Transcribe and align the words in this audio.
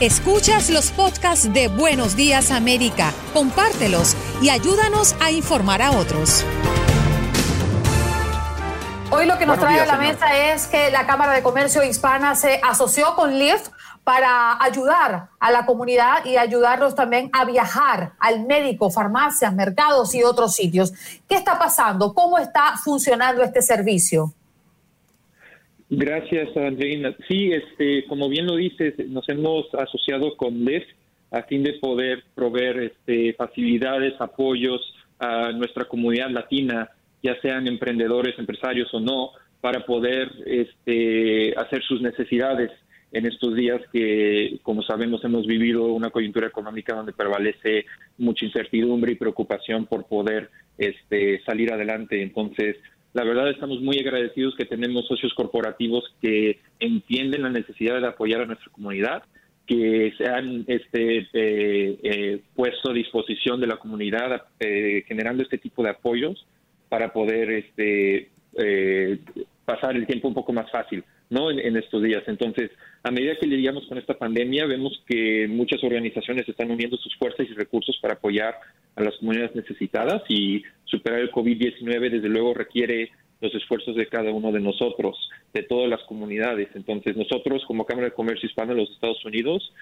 Escuchas 0.00 0.68
los 0.68 0.90
podcasts 0.90 1.50
de 1.54 1.68
Buenos 1.68 2.16
Días 2.16 2.50
América, 2.50 3.14
compártelos 3.32 4.14
y 4.42 4.50
ayúdanos 4.50 5.16
a 5.20 5.30
informar 5.30 5.80
a 5.80 5.92
otros. 5.92 6.44
Hoy 9.10 9.24
lo 9.24 9.38
que 9.38 9.46
nos 9.46 9.58
trae 9.58 9.80
a 9.80 9.86
la 9.86 9.96
mesa 9.96 10.52
es 10.52 10.66
que 10.66 10.90
la 10.90 11.06
Cámara 11.06 11.32
de 11.32 11.42
Comercio 11.42 11.82
Hispana 11.82 12.34
se 12.34 12.60
asoció 12.62 13.14
con 13.14 13.38
Lyft 13.38 13.70
para 14.04 14.62
ayudar 14.62 15.30
a 15.40 15.50
la 15.50 15.64
comunidad 15.64 16.26
y 16.26 16.36
ayudarlos 16.36 16.94
también 16.94 17.30
a 17.32 17.46
viajar 17.46 18.12
al 18.18 18.44
médico, 18.44 18.90
farmacias, 18.90 19.54
mercados 19.54 20.14
y 20.14 20.22
otros 20.22 20.54
sitios. 20.54 20.92
¿Qué 21.26 21.36
está 21.36 21.58
pasando? 21.58 22.12
¿Cómo 22.12 22.36
está 22.36 22.74
funcionando 22.84 23.42
este 23.42 23.62
servicio? 23.62 24.34
Gracias, 25.88 26.56
Andreina. 26.56 27.14
Sí, 27.28 27.52
este, 27.52 28.04
como 28.06 28.28
bien 28.28 28.46
lo 28.46 28.56
dices, 28.56 28.94
nos 29.08 29.28
hemos 29.28 29.72
asociado 29.74 30.36
con 30.36 30.64
LEF 30.64 30.84
a 31.30 31.42
fin 31.42 31.62
de 31.62 31.74
poder 31.74 32.24
proveer 32.34 32.78
este, 32.78 33.34
facilidades, 33.34 34.14
apoyos 34.20 34.80
a 35.18 35.52
nuestra 35.52 35.84
comunidad 35.84 36.30
latina, 36.30 36.90
ya 37.22 37.40
sean 37.40 37.66
emprendedores, 37.68 38.38
empresarios 38.38 38.92
o 38.94 39.00
no, 39.00 39.30
para 39.60 39.84
poder 39.86 40.30
este, 40.46 41.54
hacer 41.56 41.82
sus 41.84 42.00
necesidades 42.02 42.70
en 43.12 43.26
estos 43.26 43.54
días 43.54 43.80
que, 43.92 44.58
como 44.62 44.82
sabemos, 44.82 45.24
hemos 45.24 45.46
vivido 45.46 45.86
una 45.86 46.10
coyuntura 46.10 46.48
económica 46.48 46.94
donde 46.94 47.12
prevalece 47.12 47.86
mucha 48.18 48.44
incertidumbre 48.44 49.12
y 49.12 49.16
preocupación 49.16 49.86
por 49.86 50.06
poder 50.06 50.50
este, 50.76 51.42
salir 51.44 51.72
adelante. 51.72 52.22
Entonces, 52.22 52.76
la 53.16 53.24
verdad 53.24 53.48
estamos 53.48 53.80
muy 53.80 53.98
agradecidos 53.98 54.54
que 54.56 54.66
tenemos 54.66 55.06
socios 55.06 55.32
corporativos 55.32 56.04
que 56.20 56.60
entienden 56.78 57.44
la 57.44 57.48
necesidad 57.48 57.98
de 57.98 58.08
apoyar 58.08 58.42
a 58.42 58.44
nuestra 58.44 58.70
comunidad, 58.70 59.22
que 59.66 60.12
se 60.18 60.28
han 60.28 60.66
este, 60.66 61.20
eh, 61.32 61.98
eh, 62.02 62.42
puesto 62.54 62.90
a 62.90 62.92
disposición 62.92 63.58
de 63.58 63.68
la 63.68 63.78
comunidad 63.78 64.42
eh, 64.60 65.02
generando 65.08 65.42
este 65.42 65.56
tipo 65.56 65.82
de 65.82 65.90
apoyos 65.90 66.46
para 66.90 67.10
poder 67.14 67.50
este, 67.52 68.28
pasar 69.64 69.96
el 69.96 70.06
tiempo 70.06 70.28
un 70.28 70.34
poco 70.34 70.52
más 70.52 70.70
fácil. 70.70 71.02
¿No? 71.30 71.50
En, 71.50 71.76
estos 71.76 72.02
días. 72.02 72.22
Entonces, 72.26 72.70
a 73.02 73.10
medida 73.10 73.36
que 73.40 73.46
lidiamos 73.46 73.86
con 73.86 73.98
esta 73.98 74.14
pandemia, 74.14 74.66
vemos 74.66 75.02
que 75.06 75.46
muchas 75.48 75.82
organizaciones 75.82 76.48
están 76.48 76.70
uniendo 76.70 76.96
sus 76.96 77.14
fuerzas 77.16 77.46
y 77.48 77.54
recursos 77.54 77.98
para 78.00 78.14
apoyar 78.14 78.54
a 78.94 79.02
las 79.02 79.16
comunidades 79.16 79.54
necesitadas 79.54 80.22
y 80.28 80.62
superar 80.84 81.20
el 81.20 81.30
COVID-19 81.30 82.10
desde 82.10 82.28
luego 82.28 82.54
requiere 82.54 83.10
los 83.40 83.54
esfuerzos 83.54 83.94
de 83.96 84.06
cada 84.06 84.30
uno 84.32 84.50
de 84.50 84.60
nosotros, 84.60 85.16
de 85.52 85.62
todas 85.62 85.90
las 85.90 86.02
comunidades. 86.04 86.68
Entonces, 86.74 87.16
nosotros 87.16 87.64
como 87.66 87.84
Cámara 87.84 88.08
de 88.08 88.14
Comercio 88.14 88.48
Hispano 88.48 88.74
de 88.74 88.80
los 88.80 88.90
Estados 88.90 89.22
Unidos 89.24 89.72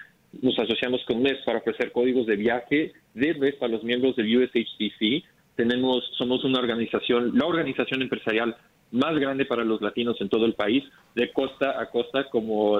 nos 0.41 0.57
asociamos 0.59 1.03
con 1.05 1.21
MES 1.21 1.37
para 1.45 1.59
ofrecer 1.59 1.91
códigos 1.91 2.25
de 2.25 2.35
viaje 2.35 2.93
de 3.13 3.33
MES 3.35 3.55
para 3.55 3.71
los 3.71 3.83
miembros 3.83 4.15
del 4.15 4.37
USHCC. 4.37 5.23
Tenemos, 5.55 6.03
somos 6.17 6.43
una 6.43 6.59
organización, 6.59 7.37
la 7.37 7.45
organización 7.45 8.01
empresarial 8.01 8.57
más 8.91 9.17
grande 9.19 9.45
para 9.45 9.63
los 9.63 9.81
latinos 9.81 10.19
en 10.21 10.29
todo 10.29 10.45
el 10.45 10.53
país, 10.53 10.83
de 11.15 11.31
costa 11.31 11.79
a 11.79 11.89
costa, 11.89 12.29
como 12.29 12.79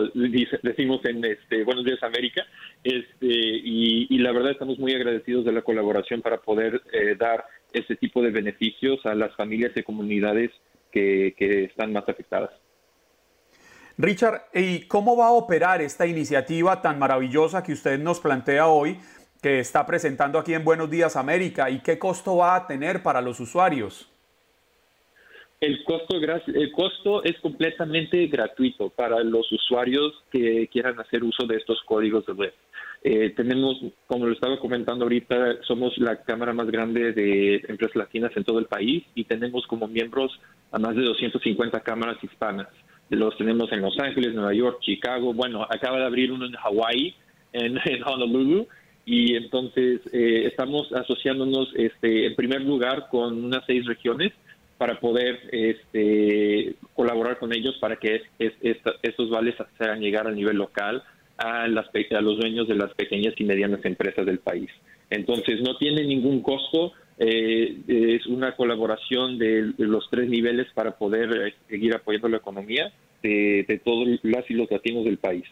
decimos 0.63 1.03
en 1.05 1.25
este, 1.25 1.63
Buenos 1.63 1.85
Días 1.85 2.01
América, 2.03 2.45
este, 2.83 3.27
y, 3.27 4.17
la 4.19 4.31
verdad 4.31 4.51
estamos 4.51 4.79
muy 4.79 4.93
agradecidos 4.93 5.45
de 5.45 5.51
la 5.51 5.61
colaboración 5.61 6.21
para 6.21 6.37
poder 6.37 6.81
eh, 6.91 7.15
dar 7.17 7.45
este 7.73 7.95
tipo 7.95 8.21
de 8.21 8.31
beneficios 8.31 9.05
a 9.05 9.13
las 9.13 9.35
familias 9.35 9.71
y 9.75 9.83
comunidades 9.83 10.51
que, 10.91 11.35
que 11.37 11.65
están 11.65 11.93
más 11.93 12.07
afectadas. 12.07 12.51
Richard, 13.97 14.43
¿y 14.53 14.87
cómo 14.87 15.15
va 15.15 15.27
a 15.27 15.31
operar 15.31 15.81
esta 15.81 16.05
iniciativa 16.05 16.81
tan 16.81 16.99
maravillosa 16.99 17.63
que 17.63 17.73
usted 17.73 17.99
nos 17.99 18.19
plantea 18.19 18.67
hoy, 18.67 18.99
que 19.41 19.59
está 19.59 19.85
presentando 19.85 20.39
aquí 20.39 20.53
en 20.53 20.65
Buenos 20.65 20.89
Días 20.89 21.15
América, 21.15 21.69
y 21.69 21.79
qué 21.79 21.97
costo 21.97 22.37
va 22.37 22.55
a 22.55 22.67
tener 22.67 23.03
para 23.03 23.21
los 23.21 23.39
usuarios? 23.39 24.11
El 25.65 25.83
costo, 25.83 26.17
el 26.53 26.71
costo 26.73 27.23
es 27.23 27.39
completamente 27.39 28.27
gratuito 28.27 28.91
para 28.91 29.23
los 29.23 29.51
usuarios 29.51 30.13
que 30.31 30.67
quieran 30.67 30.99
hacer 30.99 31.23
uso 31.23 31.47
de 31.47 31.55
estos 31.55 31.81
códigos 31.87 32.23
de 32.27 32.33
web. 32.33 32.53
Eh, 33.03 33.31
tenemos, 33.35 33.75
como 34.05 34.27
lo 34.27 34.33
estaba 34.33 34.59
comentando 34.59 35.05
ahorita, 35.05 35.63
somos 35.63 35.97
la 35.97 36.21
cámara 36.21 36.53
más 36.53 36.67
grande 36.67 37.13
de 37.13 37.55
empresas 37.67 37.95
latinas 37.95 38.31
en 38.35 38.43
todo 38.43 38.59
el 38.59 38.65
país 38.65 39.05
y 39.15 39.23
tenemos 39.23 39.65
como 39.65 39.87
miembros 39.87 40.39
a 40.71 40.77
más 40.77 40.95
de 40.95 41.01
250 41.01 41.79
cámaras 41.79 42.23
hispanas. 42.23 42.67
Los 43.09 43.35
tenemos 43.35 43.71
en 43.71 43.81
Los 43.81 43.97
Ángeles, 43.97 44.35
Nueva 44.35 44.53
York, 44.53 44.81
Chicago. 44.81 45.33
Bueno, 45.33 45.63
acaba 45.63 45.97
de 45.97 46.05
abrir 46.05 46.31
uno 46.31 46.45
en 46.45 46.55
Hawaii, 46.57 47.15
en, 47.53 47.79
Honolulu. 48.05 48.67
Y 49.03 49.35
entonces 49.35 50.01
eh, 50.13 50.45
estamos 50.45 50.93
asociándonos 50.93 51.69
este, 51.75 52.27
en 52.27 52.35
primer 52.35 52.61
lugar 52.61 53.07
con 53.09 53.45
unas 53.45 53.63
seis 53.65 53.83
regiones 53.87 54.31
para 54.77 54.99
poder 54.99 55.39
este, 55.51 56.75
colaborar 56.93 57.39
con 57.39 57.53
ellos 57.53 57.75
para 57.79 57.95
que 57.97 58.21
estos 58.39 59.29
vales 59.29 59.55
se 59.77 59.83
hagan 59.83 60.01
llegar 60.01 60.27
al 60.27 60.35
nivel 60.35 60.57
local 60.57 61.03
a, 61.37 61.67
las, 61.67 61.87
a 61.87 62.21
los 62.21 62.37
dueños 62.39 62.67
de 62.67 62.75
las 62.75 62.93
pequeñas 62.93 63.33
y 63.37 63.43
medianas 63.43 63.83
empresas 63.85 64.25
del 64.25 64.39
país. 64.39 64.69
Entonces, 65.09 65.61
no 65.61 65.77
tiene 65.77 66.03
ningún 66.03 66.41
costo, 66.41 66.93
eh, 67.17 67.77
es 67.87 68.25
una 68.25 68.55
colaboración 68.55 69.37
de, 69.37 69.73
los 69.77 70.09
tres 70.09 70.29
niveles 70.29 70.67
para 70.73 70.97
poder 70.97 71.47
eh, 71.47 71.53
seguir 71.69 71.95
apoyando 71.95 72.27
la 72.27 72.37
economía 72.37 72.91
de, 73.21 73.65
de 73.67 73.79
todos 73.79 74.07
las 74.23 74.49
y 74.49 74.53
los 74.53 74.69
latinos 74.69 75.05
del 75.05 75.17
país. 75.17 75.45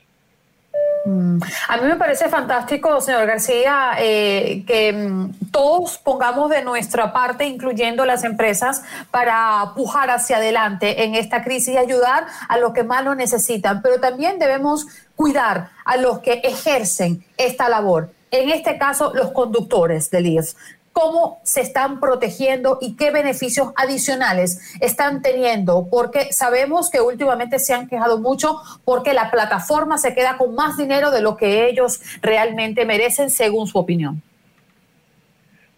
Mm. 1.05 1.39
A 1.67 1.77
mí 1.77 1.88
me 1.88 1.95
parece 1.95 2.29
fantástico, 2.29 3.01
señor 3.01 3.25
García, 3.25 3.91
eh, 4.00 4.63
que 4.65 4.94
mm, 4.94 5.50
todos 5.51 5.97
pongamos 5.97 6.50
de 6.50 6.63
nuestra 6.63 7.11
parte, 7.11 7.45
incluyendo 7.45 8.05
las 8.05 8.23
empresas, 8.23 8.83
para 9.11 9.73
pujar 9.75 10.09
hacia 10.09 10.38
adelante 10.38 11.03
en 11.03 11.15
esta 11.15 11.44
crisis 11.44 11.73
y 11.73 11.77
ayudar 11.77 12.25
a 12.47 12.57
los 12.57 12.73
que 12.73 12.83
más 12.83 13.03
lo 13.03 13.15
necesitan. 13.15 13.81
Pero 13.81 14.00
también 14.00 14.39
debemos 14.39 14.88
cuidar 15.15 15.71
a 15.85 15.97
los 15.97 16.19
que 16.19 16.33
ejercen 16.44 17.23
esta 17.38 17.67
labor. 17.67 18.09
En 18.31 18.50
este 18.50 18.77
caso, 18.77 19.11
los 19.13 19.31
conductores 19.31 20.09
del 20.09 20.27
IEF 20.27 20.53
cómo 20.93 21.41
se 21.43 21.61
están 21.61 21.99
protegiendo 21.99 22.77
y 22.79 22.95
qué 22.95 23.11
beneficios 23.11 23.73
adicionales 23.75 24.59
están 24.79 25.21
teniendo, 25.21 25.87
porque 25.89 26.31
sabemos 26.31 26.89
que 26.89 27.01
últimamente 27.01 27.59
se 27.59 27.73
han 27.73 27.87
quejado 27.87 28.19
mucho 28.19 28.61
porque 28.85 29.13
la 29.13 29.31
plataforma 29.31 29.97
se 29.97 30.13
queda 30.13 30.37
con 30.37 30.55
más 30.55 30.77
dinero 30.77 31.11
de 31.11 31.21
lo 31.21 31.35
que 31.35 31.67
ellos 31.67 31.99
realmente 32.21 32.85
merecen, 32.85 33.29
según 33.29 33.67
su 33.67 33.77
opinión. 33.77 34.21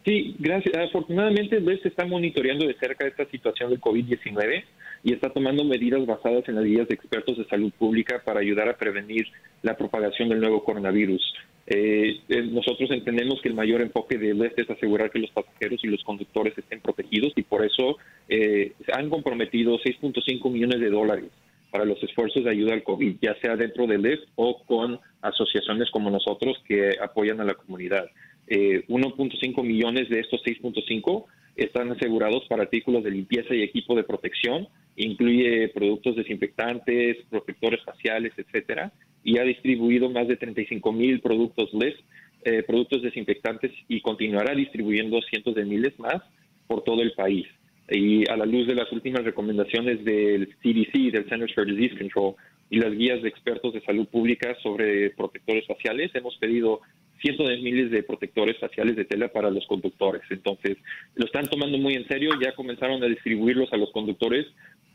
Sí, 0.06 0.36
gracias. 0.38 0.78
Afortunadamente, 0.78 1.60
LES 1.60 1.84
está 1.84 2.06
monitoreando 2.06 2.68
de 2.68 2.75
cerca 2.75 3.07
esta 3.07 3.25
situación 3.25 3.72
del 3.72 3.81
COVID-19 3.81 4.63
y 5.04 5.13
está 5.13 5.31
tomando 5.31 5.63
medidas 5.63 6.06
basadas 6.06 6.48
en 6.48 6.56
las 6.56 6.63
guías 6.63 6.88
de 6.88 6.94
expertos 6.94 7.38
de 7.40 7.46
salud 7.46 7.72
pública 7.74 8.22
para 8.24 8.40
ayudar 8.40 8.69
a 8.69 8.78
prevenir 8.78 9.25
la 9.63 9.75
propagación 9.75 10.30
del 10.30 10.42
nuevo 10.42 10.63
coronavirus. 10.63 11.34
Eh, 11.66 12.19
eh, 12.30 12.44
nosotros 12.44 12.92
entendemos 12.92 13.42
que 13.42 13.50
el 13.50 13.56
mayor 13.56 13.81
enfoque 13.81 14.19
de 14.19 14.36
LES 14.36 14.54
es 14.57 14.69
asegurar 14.69 15.10
que 15.10 15.18
los 15.18 15.31
pasajeros 15.31 15.84
y 15.84 15.88
los 15.88 16.04
conductores 16.04 16.56
estén 16.56 16.81
protegidos 16.81 17.34
y 17.36 17.42
por 17.42 17.66
eso 17.66 17.98
eh, 18.30 18.74
han 18.94 19.10
comprometido 19.10 19.80
6.5 19.80 20.51
millones 20.51 20.81
de 20.81 20.92
dólares 20.92 21.31
para 21.72 21.84
los 21.84 22.01
esfuerzos 22.04 22.44
de 22.44 22.51
ayuda 22.51 22.74
al 22.74 22.84
COVID, 22.84 23.18
ya 23.22 23.36
sea 23.42 23.56
dentro 23.56 23.88
del 23.88 24.04
LES 24.04 24.19
o 24.36 24.62
con 24.66 25.00
asociaciones 25.22 25.90
como 25.90 26.12
nosotros 26.12 26.62
que 26.68 26.96
apoyan 27.01 27.42
a 27.42 27.44
la 27.44 27.56
comunidad. 27.56 28.06
1.5 28.47 29.63
millones 29.63 30.09
de 30.09 30.19
estos 30.19 30.42
6.5 30.44 31.25
están 31.56 31.92
asegurados 31.92 32.45
para 32.47 32.63
artículos 32.63 33.03
de 33.03 33.12
limpieza 33.12 33.56
y 33.56 33.63
equipo 33.63 33.95
de 33.95 34.03
protección, 34.03 34.68
incluye 34.95 35.69
productos 35.69 36.15
desinfectantes, 36.15 37.18
protectores 37.30 37.81
faciales, 37.83 38.33
etcétera, 38.38 38.92
y 39.24 39.38
ha 39.39 39.44
distribuido 39.44 40.09
más 40.09 40.27
de 40.27 40.38
35 40.38 40.92
mil 40.92 41.21
productos 41.21 41.74
LES, 41.74 41.95
eh, 42.44 42.63
productos 42.63 43.01
desinfectantes, 43.01 43.71
y 43.88 44.01
continuará 44.01 44.53
distribuyendo 44.53 45.21
cientos 45.24 45.56
de 45.56 45.65
miles 45.65 45.98
más 46.00 46.21
por 46.68 46.83
todo 46.83 47.01
el 47.01 47.13
país. 47.13 47.48
Y 47.89 48.30
a 48.30 48.36
la 48.36 48.45
luz 48.45 48.68
de 48.68 48.75
las 48.75 48.91
últimas 48.91 49.24
recomendaciones 49.24 50.03
del 50.03 50.56
CDC, 50.62 51.12
del 51.12 51.30
Centers 51.30 51.53
for 51.53 51.65
Disease 51.65 51.98
Control, 51.98 52.36
y 52.69 52.80
las 52.80 52.94
guías 52.94 53.21
de 53.21 53.30
expertos 53.30 53.74
de 53.74 53.81
salud 53.81 54.07
pública 54.07 54.56
sobre 54.62 55.12
protectores 55.12 55.65
faciales, 55.68 56.12
hemos 56.15 56.36
pedido 56.38 56.81
cientos 57.21 57.47
de 57.47 57.57
miles 57.57 57.91
de 57.91 58.03
protectores 58.03 58.57
faciales 58.59 58.95
de 58.95 59.06
tela 59.06 59.29
para 59.29 59.50
los 59.50 59.65
conductores. 59.67 60.21
Entonces, 60.29 60.77
lo 61.15 61.25
están 61.25 61.47
tomando 61.47 61.77
muy 61.77 61.95
en 61.95 62.07
serio, 62.07 62.31
ya 62.41 62.53
comenzaron 62.53 63.03
a 63.03 63.07
distribuirlos 63.07 63.71
a 63.73 63.77
los 63.77 63.91
conductores, 63.91 64.45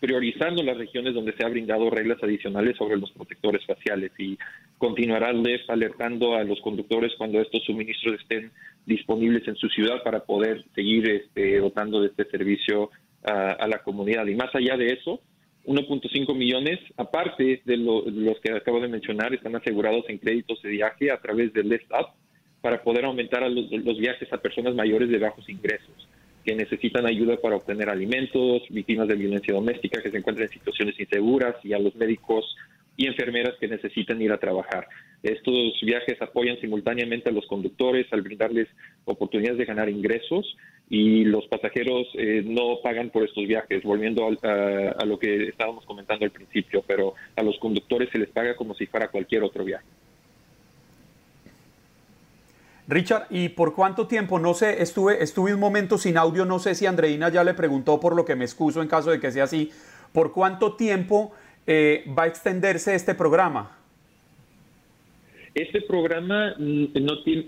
priorizando 0.00 0.62
las 0.62 0.78
regiones 0.78 1.14
donde 1.14 1.34
se 1.34 1.44
ha 1.44 1.48
brindado 1.48 1.90
reglas 1.90 2.22
adicionales 2.22 2.76
sobre 2.76 2.96
los 2.96 3.10
protectores 3.12 3.64
faciales 3.66 4.10
y 4.18 4.38
continuarán 4.78 5.44
alertando 5.68 6.34
a 6.34 6.44
los 6.44 6.60
conductores 6.62 7.12
cuando 7.18 7.40
estos 7.40 7.62
suministros 7.64 8.18
estén 8.20 8.50
disponibles 8.86 9.46
en 9.46 9.56
su 9.56 9.68
ciudad 9.68 10.02
para 10.02 10.20
poder 10.20 10.64
seguir 10.74 11.08
este, 11.08 11.58
dotando 11.58 12.00
de 12.00 12.08
este 12.08 12.24
servicio 12.24 12.90
a, 13.22 13.66
la 13.68 13.82
comunidad. 13.82 14.26
Y 14.26 14.34
más 14.34 14.54
allá 14.54 14.78
de 14.78 14.94
eso, 14.94 15.20
1.5 15.70 16.34
millones, 16.34 16.80
aparte 16.96 17.62
de, 17.64 17.76
los 17.76 18.40
que 18.40 18.52
acabo 18.52 18.80
de 18.80 18.88
mencionar, 18.88 19.32
están 19.32 19.54
asegurados 19.54 20.04
en 20.08 20.18
créditos 20.18 20.60
de 20.62 20.70
viaje 20.70 21.12
a 21.12 21.18
través 21.18 21.52
del 21.52 21.68
Left 21.68 21.92
Up 21.92 22.08
para 22.60 22.82
poder 22.82 23.04
aumentar 23.04 23.48
los, 23.48 23.98
viajes 23.98 24.32
a 24.32 24.38
personas 24.38 24.74
mayores 24.74 25.08
de 25.08 25.18
bajos 25.18 25.48
ingresos 25.48 26.08
que 26.44 26.56
necesitan 26.56 27.06
ayuda 27.06 27.36
para 27.36 27.54
obtener 27.54 27.88
alimentos, 27.88 28.62
víctimas 28.68 29.06
de 29.06 29.14
violencia 29.14 29.54
doméstica 29.54 30.02
que 30.02 30.10
se 30.10 30.18
encuentran 30.18 30.48
en 30.48 30.54
situaciones 30.54 30.98
inseguras 30.98 31.54
y 31.62 31.72
a 31.72 31.78
los 31.78 31.94
médicos 31.94 32.56
y 32.96 33.06
enfermeras 33.06 33.54
que 33.60 33.68
necesitan 33.68 34.20
ir 34.20 34.32
a 34.32 34.38
trabajar. 34.38 34.88
Estos 35.22 35.78
viajes 35.82 36.20
apoyan 36.22 36.58
simultáneamente 36.60 37.28
a 37.28 37.32
los 37.32 37.46
conductores 37.46 38.06
al 38.10 38.22
brindarles 38.22 38.68
oportunidades 39.04 39.58
de 39.58 39.66
ganar 39.66 39.90
ingresos 39.90 40.56
y 40.88 41.24
los 41.24 41.46
pasajeros 41.46 42.08
eh, 42.14 42.42
no 42.44 42.80
pagan 42.82 43.10
por 43.10 43.24
estos 43.24 43.46
viajes, 43.46 43.82
volviendo 43.82 44.26
a, 44.26 45.04
lo 45.04 45.18
que 45.18 45.48
estábamos 45.48 45.84
comentando 45.84 46.24
al 46.24 46.32
principio, 46.32 46.82
pero 46.86 47.14
a 47.36 47.42
los 47.42 47.58
conductores 47.58 48.08
se 48.10 48.18
les 48.18 48.30
paga 48.30 48.56
como 48.56 48.74
si 48.74 48.86
fuera 48.86 49.08
cualquier 49.08 49.44
otro 49.44 49.64
viaje. 49.64 49.86
Richard, 52.88 53.26
¿y 53.30 53.50
por 53.50 53.74
cuánto 53.74 54.08
tiempo? 54.08 54.40
No 54.40 54.52
sé, 54.52 54.82
estuve, 54.82 55.22
estuve 55.22 55.54
un 55.54 55.60
momento 55.60 55.96
sin 55.96 56.16
audio, 56.16 56.44
no 56.44 56.58
sé 56.58 56.74
si 56.74 56.86
Andreina 56.86 57.28
ya 57.28 57.44
le 57.44 57.54
preguntó, 57.54 58.00
por 58.00 58.16
lo 58.16 58.24
que 58.24 58.34
me 58.34 58.44
excuso 58.44 58.82
en 58.82 58.88
caso 58.88 59.12
de 59.12 59.20
que 59.20 59.30
sea 59.30 59.44
así, 59.44 59.70
¿por 60.12 60.32
cuánto 60.32 60.74
tiempo 60.74 61.30
eh, 61.68 62.04
va 62.18 62.24
a 62.24 62.26
extenderse 62.26 62.96
este 62.96 63.14
programa? 63.14 63.79
Este 65.54 65.82
programa 65.82 66.54
mm, 66.58 66.86
no 67.00 67.22
tiene, 67.22 67.44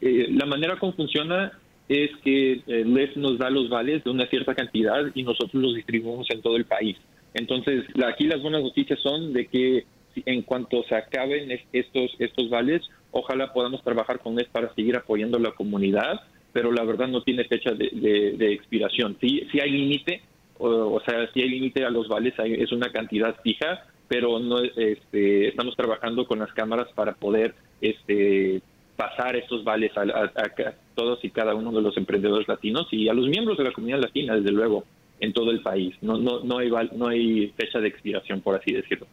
eh, 0.00 0.26
la 0.30 0.46
manera 0.46 0.78
como 0.78 0.92
funciona 0.92 1.52
es 1.88 2.10
que 2.24 2.52
eh, 2.66 2.84
LEF 2.84 3.16
nos 3.16 3.38
da 3.38 3.50
los 3.50 3.68
vales 3.68 4.02
de 4.04 4.10
una 4.10 4.26
cierta 4.26 4.54
cantidad 4.54 5.04
y 5.14 5.22
nosotros 5.22 5.62
los 5.62 5.74
distribuimos 5.74 6.26
en 6.30 6.42
todo 6.42 6.56
el 6.56 6.64
país. 6.64 6.96
Entonces, 7.34 7.84
aquí 8.04 8.24
las 8.24 8.40
buenas 8.42 8.62
noticias 8.62 8.98
son 9.00 9.32
de 9.32 9.46
que 9.46 9.84
en 10.24 10.42
cuanto 10.42 10.82
se 10.84 10.94
acaben 10.94 11.50
estos, 11.72 12.16
estos 12.18 12.48
vales, 12.48 12.82
ojalá 13.10 13.52
podamos 13.52 13.84
trabajar 13.84 14.18
con 14.20 14.34
LEF 14.34 14.48
para 14.48 14.74
seguir 14.74 14.96
apoyando 14.96 15.36
a 15.36 15.40
la 15.40 15.52
comunidad, 15.52 16.20
pero 16.52 16.72
la 16.72 16.84
verdad 16.84 17.08
no 17.08 17.22
tiene 17.22 17.44
fecha 17.44 17.72
de, 17.72 18.52
expiración. 18.52 19.16
Si, 19.20 19.46
si 19.52 19.60
hay 19.60 19.70
límite, 19.70 20.22
o, 20.58 21.00
sea, 21.06 21.30
si 21.32 21.42
hay 21.42 21.50
límite 21.50 21.84
a 21.84 21.90
los 21.90 22.08
vales, 22.08 22.32
es 22.38 22.72
una 22.72 22.90
cantidad 22.90 23.36
fija, 23.42 23.84
pero 24.08 24.38
no 24.38 24.60
este, 24.60 25.48
estamos 25.48 25.76
trabajando 25.76 26.26
con 26.26 26.38
las 26.38 26.52
cámaras 26.52 26.88
para 26.94 27.14
poder 27.14 27.54
este, 27.80 28.62
pasar 28.96 29.36
estos 29.36 29.64
vales 29.64 29.92
a, 29.96 30.04
todos 30.94 31.22
y 31.24 31.30
cada 31.30 31.54
uno 31.54 31.72
de 31.72 31.82
los 31.82 31.96
emprendedores 31.96 32.48
latinos 32.48 32.86
y 32.90 33.08
a 33.08 33.14
los 33.14 33.28
miembros 33.28 33.58
de 33.58 33.64
la 33.64 33.72
comunidad 33.72 34.00
latina, 34.00 34.36
desde 34.36 34.52
luego, 34.52 34.84
en 35.20 35.32
todo 35.32 35.50
el 35.50 35.60
país. 35.60 35.94
No, 36.00 36.18
no, 36.18 36.40
no, 36.40 36.58
hay, 36.58 36.70
no 36.94 37.08
hay 37.08 37.48
fecha 37.56 37.80
de 37.80 37.88
expiración, 37.88 38.40
por 38.40 38.54
así 38.54 38.72
decirlo. 38.72 39.06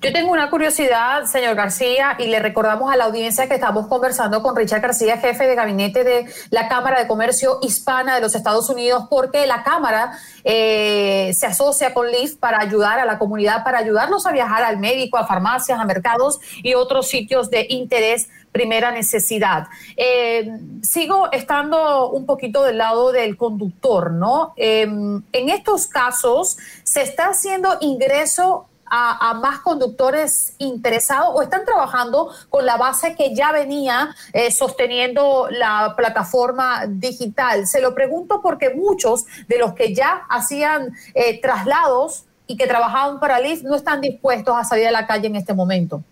Yo 0.00 0.12
tengo 0.12 0.32
una 0.32 0.50
curiosidad, 0.50 1.24
señor 1.24 1.54
García, 1.54 2.16
y 2.18 2.26
le 2.26 2.38
recordamos 2.38 2.92
a 2.92 2.96
la 2.96 3.04
audiencia 3.04 3.48
que 3.48 3.54
estamos 3.54 3.86
conversando 3.86 4.42
con 4.42 4.56
Richard 4.56 4.80
García, 4.80 5.18
jefe 5.18 5.46
de 5.46 5.54
gabinete 5.54 6.04
de 6.04 6.26
la 6.50 6.68
Cámara 6.68 7.00
de 7.00 7.08
Comercio 7.08 7.58
Hispana 7.62 8.14
de 8.14 8.20
los 8.20 8.34
Estados 8.34 8.70
Unidos, 8.70 9.04
porque 9.10 9.46
la 9.46 9.62
Cámara 9.62 10.18
eh, 10.44 11.32
se 11.34 11.46
asocia 11.46 11.94
con 11.94 12.08
LIF 12.08 12.36
para 12.36 12.60
ayudar 12.60 12.98
a 12.98 13.04
la 13.04 13.18
comunidad, 13.18 13.64
para 13.64 13.78
ayudarnos 13.78 14.26
a 14.26 14.32
viajar 14.32 14.62
al 14.62 14.78
médico, 14.78 15.18
a 15.18 15.26
farmacias, 15.26 15.78
a 15.78 15.84
mercados 15.84 16.40
y 16.62 16.74
otros 16.74 17.08
sitios 17.08 17.50
de 17.50 17.66
interés 17.68 18.28
primera 18.52 18.90
necesidad. 18.90 19.68
Eh, 19.96 20.50
sigo 20.82 21.30
estando 21.32 22.10
un 22.10 22.26
poquito 22.26 22.62
del 22.62 22.78
lado 22.78 23.12
del 23.12 23.36
conductor, 23.36 24.12
¿no? 24.12 24.54
Em, 24.56 25.22
en 25.32 25.48
estos 25.50 25.86
casos, 25.86 26.56
¿se 26.82 27.02
está 27.02 27.28
haciendo 27.28 27.76
ingreso 27.80 28.67
a, 28.90 29.34
más 29.34 29.60
conductores 29.60 30.54
interesados 30.58 31.30
o 31.34 31.42
están 31.42 31.64
trabajando 31.64 32.30
con 32.48 32.66
la 32.66 32.76
base 32.76 33.14
que 33.16 33.34
ya 33.34 33.52
venía 33.52 34.14
eh, 34.32 34.50
sosteniendo 34.50 35.48
la 35.50 35.94
plataforma 35.96 36.86
digital? 36.88 37.66
Se 37.66 37.80
lo 37.80 37.94
pregunto 37.94 38.40
porque 38.42 38.70
muchos 38.74 39.24
de 39.46 39.58
los 39.58 39.74
que 39.74 39.94
ya 39.94 40.22
hacían 40.28 40.92
eh, 41.14 41.40
traslados 41.40 42.24
y 42.46 42.56
que 42.56 42.66
trabajaban 42.66 43.20
para 43.20 43.40
LIF 43.40 43.62
no 43.62 43.76
están 43.76 44.00
dispuestos 44.00 44.54
a 44.56 44.64
salir 44.64 44.86
a 44.86 44.90
la 44.90 45.06
calle 45.06 45.26
en 45.26 45.36
este 45.36 45.54
momento. 45.54 46.02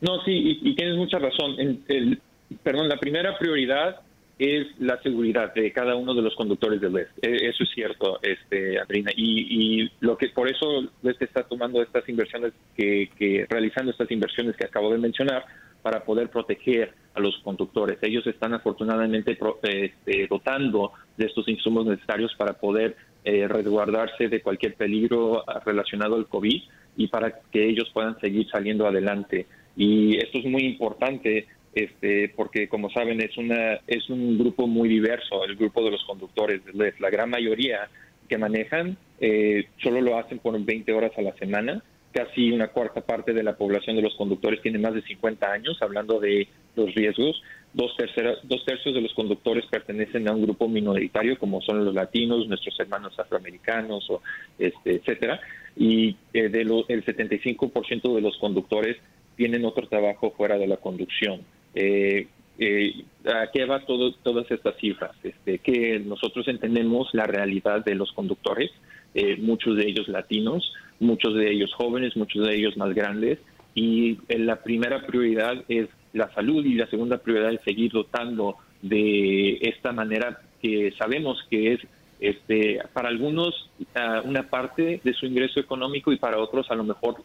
No, 0.00 0.20
sí, 0.24 0.58
y, 0.62 0.74
tienes 0.74 0.96
mucha 0.96 1.18
razón. 1.18 1.54
El, 1.58 2.20
perdón, 2.62 2.88
la 2.88 2.96
primera 2.96 3.38
prioridad 3.38 4.00
es 4.42 4.80
la 4.80 5.00
seguridad 5.02 5.52
de 5.54 5.72
cada 5.72 5.94
uno 5.94 6.14
de 6.14 6.22
los 6.22 6.34
conductores 6.34 6.80
de 6.80 6.90
LES. 6.90 7.08
E, 7.22 7.48
eso 7.48 7.64
es 7.64 7.70
cierto, 7.74 8.18
este, 8.22 8.78
Adrina. 8.78 9.10
Y, 9.16 9.90
lo 10.00 10.16
que 10.16 10.28
por 10.28 10.48
eso 10.48 10.82
LES 11.02 11.20
está 11.20 11.42
tomando 11.44 11.82
estas 11.82 12.08
inversiones, 12.08 12.52
que, 12.76 13.46
realizando 13.48 13.92
estas 13.92 14.10
inversiones 14.10 14.56
que 14.56 14.66
acabo 14.66 14.90
de 14.90 14.98
mencionar, 14.98 15.44
para 15.82 16.04
poder 16.04 16.30
proteger 16.30 16.94
a 17.14 17.20
los 17.20 17.36
conductores. 17.38 17.98
Ellos 18.02 18.24
están 18.28 18.54
afortunadamente 18.54 19.36
este, 19.62 20.26
dotando 20.28 20.92
de 21.16 21.26
estos 21.26 21.48
insumos 21.48 21.86
necesarios 21.86 22.32
para 22.38 22.52
poder 22.52 22.96
eh, 23.24 23.48
resguardarse 23.48 24.28
de 24.28 24.40
cualquier 24.40 24.74
peligro 24.74 25.44
relacionado 25.66 26.14
al 26.14 26.28
COVID 26.28 26.62
y 26.96 27.08
para 27.08 27.40
que 27.50 27.68
ellos 27.68 27.90
puedan 27.92 28.18
seguir 28.20 28.48
saliendo 28.48 28.86
adelante. 28.86 29.46
Y 29.76 30.16
esto 30.18 30.38
es 30.38 30.44
muy 30.44 30.62
importante 30.62 31.46
este, 31.74 32.28
porque 32.36 32.68
como 32.68 32.90
saben 32.90 33.20
es 33.20 33.36
una 33.38 33.80
es 33.86 34.08
un 34.10 34.38
grupo 34.38 34.66
muy 34.66 34.88
diverso, 34.88 35.44
el 35.44 35.56
grupo 35.56 35.82
de 35.84 35.92
los 35.92 36.04
conductores. 36.04 36.60
La 36.98 37.10
gran 37.10 37.30
mayoría 37.30 37.88
que 38.28 38.38
manejan 38.38 38.96
eh, 39.20 39.66
solo 39.82 40.00
lo 40.00 40.18
hacen 40.18 40.38
por 40.38 40.58
20 40.58 40.92
horas 40.92 41.12
a 41.16 41.22
la 41.22 41.34
semana. 41.34 41.82
Casi 42.12 42.50
una 42.50 42.68
cuarta 42.68 43.00
parte 43.00 43.32
de 43.32 43.42
la 43.42 43.56
población 43.56 43.96
de 43.96 44.02
los 44.02 44.14
conductores 44.16 44.60
tiene 44.60 44.78
más 44.78 44.94
de 44.94 45.00
50 45.00 45.50
años, 45.50 45.78
hablando 45.80 46.20
de 46.20 46.46
los 46.76 46.94
riesgos. 46.94 47.42
Dos, 47.72 47.96
dos 48.42 48.64
tercios 48.66 48.94
de 48.94 49.00
los 49.00 49.14
conductores 49.14 49.64
pertenecen 49.70 50.28
a 50.28 50.32
un 50.32 50.42
grupo 50.42 50.68
minoritario, 50.68 51.38
como 51.38 51.62
son 51.62 51.86
los 51.86 51.94
latinos, 51.94 52.46
nuestros 52.48 52.78
hermanos 52.80 53.18
afroamericanos, 53.18 54.10
o 54.10 54.20
este, 54.58 54.96
etcétera. 54.96 55.40
Y 55.74 56.16
eh, 56.34 56.50
de 56.50 56.60
el 56.60 57.04
75% 57.04 58.14
de 58.14 58.20
los 58.20 58.36
conductores 58.36 58.98
tienen 59.36 59.64
otro 59.64 59.88
trabajo 59.88 60.32
fuera 60.36 60.58
de 60.58 60.66
la 60.66 60.76
conducción. 60.76 61.40
Eh, 61.74 62.26
eh, 62.58 63.04
¿A 63.24 63.50
qué 63.52 63.64
va 63.64 63.84
todo, 63.86 64.12
todas 64.22 64.50
estas 64.50 64.76
cifras? 64.76 65.12
Este, 65.22 65.58
que 65.58 65.98
nosotros 65.98 66.46
entendemos 66.48 67.08
la 67.12 67.26
realidad 67.26 67.84
de 67.84 67.94
los 67.94 68.12
conductores, 68.12 68.70
eh, 69.14 69.36
muchos 69.36 69.76
de 69.76 69.86
ellos 69.86 70.08
latinos, 70.08 70.72
muchos 71.00 71.34
de 71.34 71.50
ellos 71.50 71.72
jóvenes, 71.74 72.16
muchos 72.16 72.46
de 72.46 72.56
ellos 72.56 72.76
más 72.76 72.94
grandes, 72.94 73.38
y 73.74 74.18
la 74.28 74.62
primera 74.62 75.06
prioridad 75.06 75.64
es 75.68 75.88
la 76.12 76.32
salud 76.34 76.64
y 76.64 76.74
la 76.74 76.86
segunda 76.88 77.18
prioridad 77.18 77.54
es 77.54 77.62
seguir 77.62 77.90
dotando 77.90 78.56
de 78.82 79.58
esta 79.62 79.92
manera 79.92 80.40
que 80.60 80.92
sabemos 80.98 81.38
que 81.48 81.74
es 81.74 81.80
este, 82.22 82.78
para 82.92 83.08
algunos 83.08 83.68
ah, 83.96 84.22
una 84.24 84.48
parte 84.48 85.00
de 85.02 85.12
su 85.12 85.26
ingreso 85.26 85.58
económico 85.58 86.12
y 86.12 86.18
para 86.18 86.38
otros 86.38 86.70
a 86.70 86.76
lo 86.76 86.84
mejor 86.84 87.16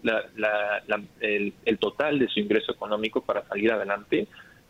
el, 1.22 1.54
el, 1.64 1.78
total 1.78 2.18
de 2.18 2.28
su 2.28 2.40
ingreso 2.40 2.72
económico 2.72 3.22
para 3.22 3.48
salir 3.48 3.72
adelante. 3.72 4.28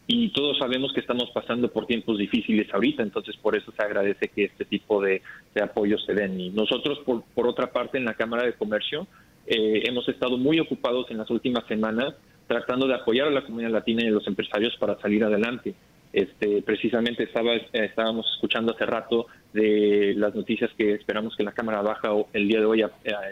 Y 0.09 0.29
todos 0.29 0.57
sabemos 0.57 0.93
que 0.93 1.01
estamos 1.01 1.29
pasando 1.33 1.69
por 1.69 1.85
tiempos 1.85 2.17
difíciles 2.17 2.73
ahorita, 2.73 3.03
entonces 3.03 3.35
por 3.37 3.57
eso 3.57 3.71
se 3.71 3.83
agradece 3.83 4.29
que 4.29 4.45
este 4.45 4.65
tipo 4.65 5.01
de, 5.01 5.21
de 5.53 5.63
apoyos 5.63 6.03
se 6.05 6.13
den. 6.13 6.39
Y 6.39 6.49
nosotros, 6.49 6.99
por, 7.05 7.23
por 7.33 7.47
otra 7.47 7.71
parte, 7.71 7.97
en 7.97 8.05
la 8.05 8.13
Cámara 8.13 8.43
de 8.43 8.53
Comercio, 8.53 9.07
eh, 9.45 9.83
hemos 9.85 10.07
estado 10.07 10.37
muy 10.37 10.59
ocupados 10.59 11.09
en 11.09 11.17
las 11.17 11.29
últimas 11.29 11.65
semanas 11.67 12.15
tratando 12.47 12.87
de 12.87 12.95
apoyar 12.95 13.27
a 13.27 13.31
la 13.31 13.43
comunidad 13.43 13.71
latina 13.71 14.03
y 14.03 14.07
a 14.07 14.11
los 14.11 14.27
empresarios 14.27 14.75
para 14.77 14.99
salir 14.99 15.23
adelante. 15.23 15.73
Este, 16.13 16.61
precisamente 16.61 17.23
estaba, 17.23 17.53
estábamos 17.73 18.25
escuchando 18.33 18.73
hace 18.73 18.85
rato 18.85 19.27
de 19.53 20.13
las 20.15 20.33
noticias 20.33 20.71
que 20.77 20.93
esperamos 20.93 21.35
que 21.35 21.43
la 21.43 21.51
Cámara 21.51 21.81
Baja 21.81 22.09
el 22.33 22.47
día 22.47 22.59
de 22.59 22.65
hoy 22.65 22.81
eh, 22.81 22.89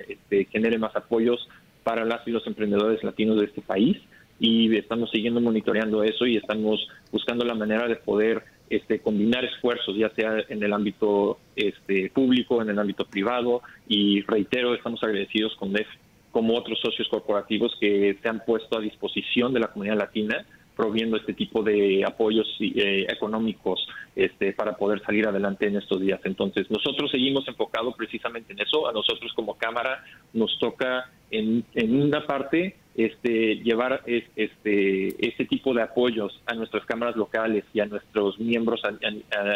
este, 0.08 0.46
genere 0.46 0.77
más 0.77 0.96
apoyos 0.96 1.48
para 1.84 2.05
las 2.05 2.27
y 2.27 2.32
los 2.32 2.46
emprendedores 2.48 3.03
latinos 3.03 3.39
de 3.39 3.46
este 3.46 3.62
país. 3.62 3.98
Y 4.39 4.75
estamos 4.75 5.12
siguiendo 5.12 5.39
monitoreando 5.39 6.03
eso 6.03 6.25
y 6.25 6.36
estamos 6.36 6.88
buscando 7.12 7.46
la 7.46 7.55
manera 7.55 7.88
de 7.88 7.96
poder 7.96 8.44
este, 8.70 9.00
combinar 9.00 9.46
esfuerzos, 9.46 9.96
ya 9.96 10.10
sea 10.10 10.44
en 10.50 10.62
el 10.62 10.74
ámbito 10.74 11.38
este, 11.55 12.10
público, 12.10 12.62
en 12.62 12.70
el 12.70 12.79
ámbito 12.79 13.05
privado, 13.05 13.62
y 13.88 14.22
reitero, 14.24 14.74
estamos 14.74 15.01
agradecidos 15.03 15.55
con 15.55 15.72
DEF 15.72 15.88
como 16.32 16.58
otros 16.58 16.79
socios 16.82 17.08
corporativos 17.08 17.77
que 17.79 18.17
se 18.22 18.27
han 18.27 18.44
puesto 18.44 18.77
a 18.77 18.82
disposición 18.82 19.53
de 19.53 19.62
la 19.62 19.67
comunidad 19.67 19.98
latina 19.98 20.46
proviendo 20.75 21.17
este 21.17 21.34
tipo 21.34 21.63
de 21.63 22.03
apoyos 22.05 22.48
eh, 22.60 23.05
económicos 23.10 23.88
este, 24.15 24.53
para 24.53 24.75
poder 24.75 25.01
salir 25.03 25.27
adelante 25.27 25.67
en 25.67 25.77
estos 25.77 26.01
días. 26.01 26.20
Entonces, 26.24 26.70
nosotros 26.70 27.12
seguimos 27.12 27.48
enfocados 27.48 27.96
precisamente 27.96 28.53
en 28.53 28.60
eso. 28.60 28.88
A 28.88 28.91
nosotros 28.91 29.32
como 29.34 29.58
Cámara 29.58 30.03
nos 30.34 30.58
toca 30.60 31.10
en, 31.32 31.65
una 31.75 32.25
parte 32.25 32.75
este, 32.96 33.55
llevar 33.58 34.03
este, 34.05 35.27
este 35.27 35.46
tipo 35.46 35.74
de 35.74 35.82
apoyos 35.82 36.41
a 36.46 36.53
nuestras 36.53 36.86
cámaras 36.86 37.15
locales 37.15 37.65
y 37.74 37.79
a 37.79 37.86
nuestros 37.86 38.39
miembros 38.39 38.82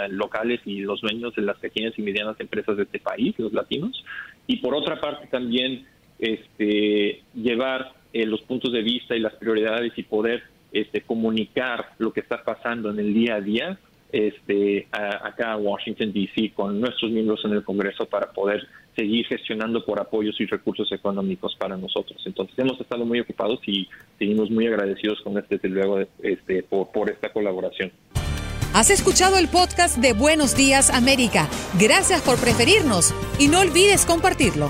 locales 0.10 0.62
y 0.66 0.82
los 0.82 1.02
dueños 1.02 1.36
de 1.36 1.44
las 1.44 1.58
pequeñas 1.58 1.94
y 1.98 2.02
medianas 2.02 2.40
empresas 2.40 2.78
de 2.78 2.84
este 2.84 3.00
país, 3.00 3.36
los 3.38 3.54
latinos. 3.54 4.04
Y 4.48 4.58
por 4.58 4.76
otra 4.76 5.00
parte 5.00 5.28
también 5.28 5.86
este, 6.20 7.24
llevar 7.34 7.94
eh, 8.12 8.26
los 8.26 8.42
puntos 8.42 8.74
de 8.74 8.82
vista 8.82 9.16
y 9.16 9.20
las 9.20 9.36
prioridades 9.36 9.94
y 9.96 10.04
poder 10.04 10.44
este, 10.72 11.02
comunicar 11.02 11.94
lo 11.98 12.12
que 12.12 12.20
está 12.20 12.44
pasando 12.44 12.92
en 12.92 13.00
el 13.00 13.14
día 13.14 13.36
a 13.36 13.42
día 13.42 13.80
este, 14.12 14.88
acá 14.92 15.54
en 15.54 15.66
Washington, 15.66 16.12
D.C., 16.12 16.52
con 16.56 16.80
nuestros 16.82 17.12
miembros 17.12 17.42
en 17.46 17.52
el 17.52 17.64
Congreso 17.64 18.06
para 18.06 18.32
poder 18.32 18.68
seguir 18.96 19.26
gestionando 19.28 19.86
por 19.86 20.00
apoyos 20.00 20.40
y 20.42 20.46
recursos 20.46 20.92
económicos 20.92 21.56
para 21.58 21.78
nosotros. 21.78 22.22
Entonces, 22.26 22.58
hemos 22.58 22.80
estado 22.82 23.06
muy 23.06 23.20
ocupados 23.20 23.60
y 23.68 23.88
seguimos 24.18 24.50
muy 24.50 24.68
agradecidos 24.68 25.22
con 25.22 25.38
este, 25.38 25.56
desde 25.56 25.70
luego, 25.70 26.00
este, 26.24 26.64
por 26.64 27.10
esta 27.10 27.32
colaboración. 27.32 27.92
Has 28.74 28.90
escuchado 28.92 29.38
el 29.38 29.48
podcast 29.48 29.98
de 29.98 30.14
Buenos 30.14 30.56
Días 30.56 30.92
América. 30.92 31.48
Gracias 31.80 32.22
por 32.22 32.40
preferirnos 32.40 33.14
y 33.40 33.48
no 33.48 33.62
olvides 33.62 34.06
compartirlo. 34.06 34.70